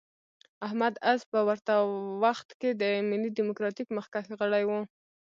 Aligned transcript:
احمد 0.67 0.93
عز 1.09 1.21
په 1.31 1.39
ورته 1.47 1.73
وخت 2.23 2.49
کې 2.59 2.69
د 2.81 2.83
ملي 3.09 3.29
ډیموکراتیک 3.37 3.87
مخکښ 3.97 4.25
غړی 4.39 4.63
و. 4.69 4.71